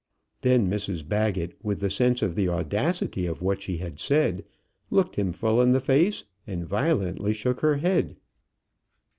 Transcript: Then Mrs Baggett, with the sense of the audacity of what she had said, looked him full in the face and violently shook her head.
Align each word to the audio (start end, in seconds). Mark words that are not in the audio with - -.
Then 0.41 0.67
Mrs 0.67 1.07
Baggett, 1.07 1.53
with 1.63 1.79
the 1.79 1.91
sense 1.91 2.23
of 2.23 2.33
the 2.33 2.49
audacity 2.49 3.27
of 3.27 3.43
what 3.43 3.61
she 3.61 3.77
had 3.77 3.99
said, 3.99 4.43
looked 4.89 5.15
him 5.15 5.31
full 5.31 5.61
in 5.61 5.73
the 5.73 5.79
face 5.79 6.23
and 6.47 6.65
violently 6.65 7.33
shook 7.33 7.59
her 7.59 7.75
head. 7.77 8.15